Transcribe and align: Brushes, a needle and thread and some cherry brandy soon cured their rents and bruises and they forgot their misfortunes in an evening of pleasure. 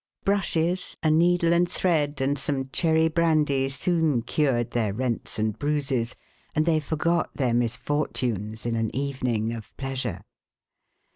Brushes, 0.25 0.97
a 1.03 1.11
needle 1.11 1.53
and 1.53 1.69
thread 1.69 2.21
and 2.21 2.35
some 2.39 2.71
cherry 2.73 3.07
brandy 3.07 3.69
soon 3.69 4.23
cured 4.23 4.71
their 4.71 4.93
rents 4.95 5.37
and 5.37 5.59
bruises 5.59 6.15
and 6.55 6.65
they 6.65 6.79
forgot 6.79 7.29
their 7.35 7.53
misfortunes 7.53 8.65
in 8.65 8.75
an 8.75 8.89
evening 8.95 9.53
of 9.53 9.77
pleasure. 9.77 10.21